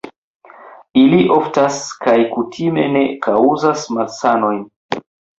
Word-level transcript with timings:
Ili 1.01 1.17
oftas 1.33 1.75
kaj 2.05 2.15
kutime 2.31 2.85
ne 2.93 3.03
kaŭzas 3.27 3.83
malsanojn. 3.99 4.65